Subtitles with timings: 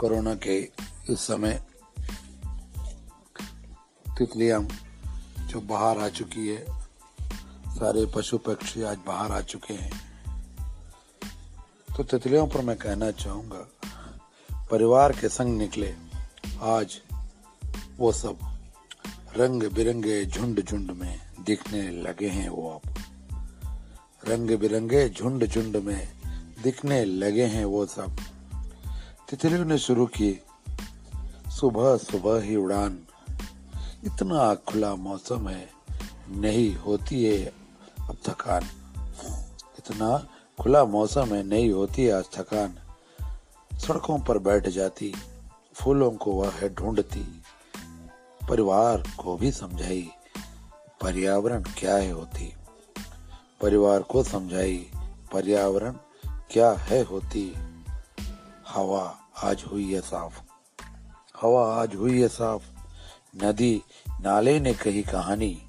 [0.00, 0.56] Corona के
[1.10, 1.62] इस समय
[4.18, 4.60] तितलियाँ
[5.46, 6.64] जो बाहर आ चुकी है,
[7.70, 10.00] सारे पशु पक्षी आज बाहर आ चुके हैं।
[11.96, 13.66] तो तितलियों पर मैं कहना चाहूँगा,
[14.70, 15.94] परिवार के संग निकले,
[16.62, 17.00] आज
[17.98, 18.38] वो सब
[19.36, 22.94] रंग बिरंगे झुंड झुंड में दिखने लगे हैं वो अब
[24.28, 26.08] रंग बिरंगे झुंड झुंड में
[26.62, 28.19] दिखने लगे हैं वो सब।
[29.30, 30.42] तितलियों ने शुरू की।
[31.48, 32.98] सुबह सुबह ही उड़ान।
[34.04, 35.70] इतना खुला मौसम है,
[36.28, 37.46] नहीं होती है
[38.00, 38.62] अब थकान।
[39.78, 40.28] इतना
[40.60, 42.78] खुला मौसम है, नहीं होती है आज थकान।
[43.78, 45.14] सड़कों पर बैठ जाती,
[45.74, 47.42] फूलों को वह है ढूंढती।
[48.50, 50.10] परिवार को भी समझाई,
[51.00, 52.54] पर्यावरण क्या है होती।
[53.60, 54.90] परिवार को समझाई,
[55.32, 55.92] पर्यावरण
[56.26, 57.54] क्या है होती।
[58.70, 60.42] हवा आज हुई है साफ़।
[61.40, 62.64] हवा आज हुई है साफ़।
[63.44, 63.82] नदी
[64.20, 65.62] नाले ने कही कहानी।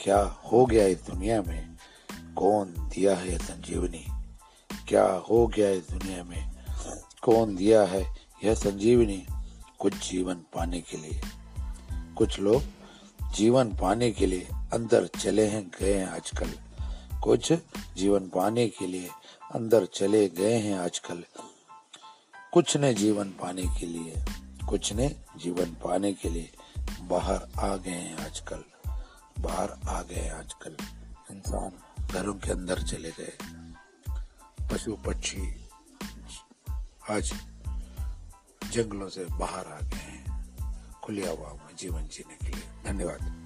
[0.00, 1.76] क्या हो गया इस दुनिया में?
[2.36, 4.06] कौन दिया है संजीवनी
[4.88, 6.52] क्या हो गया इस दुनिया में?
[7.22, 9.26] कौन दिया है यह संजीवनी
[9.78, 11.20] कुछ जीवन पाने के लिए?
[11.92, 12.62] कुछ लोग
[13.34, 16.50] जीवन पाने के लिए अंदर चले हैं, गए हैं आजकल।
[17.20, 17.52] कुछ
[17.96, 19.08] जीवन पाने के लिए
[19.54, 21.24] अंदर चले गए हैं आजकल।
[22.52, 24.24] कुछ ने जीवन पाने के लिए,
[24.68, 26.52] कुछ ने जीवन पाने के लिए
[27.00, 28.64] बाहर आ गए हैं आजकल,
[29.40, 30.76] बाहर आ गए हैं आजकल।
[31.30, 31.72] इंसान
[32.06, 33.38] घरों के अंदर चले गए।
[34.68, 35.68] पशु पक्षी
[37.10, 37.34] आज
[38.72, 40.56] जंगलों से बाहर आ गए हैं।
[40.92, 43.37] खुली हवा में जीवन जीने के लिए। धन्यवाद।